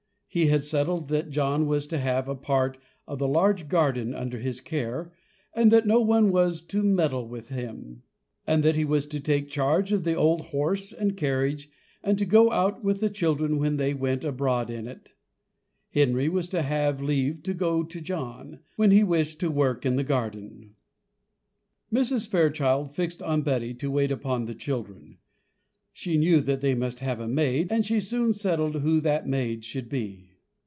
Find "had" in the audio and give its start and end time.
0.47-0.63